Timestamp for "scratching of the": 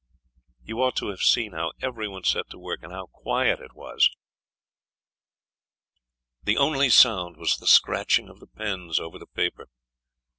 7.67-8.47